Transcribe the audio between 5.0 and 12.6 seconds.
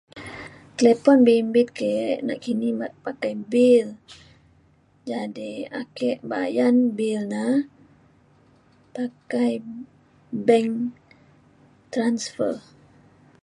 jadi ake bayan bil na pakai bank transfer.